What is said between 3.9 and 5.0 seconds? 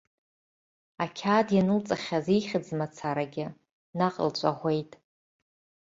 наҟ илҵәаӷәеит.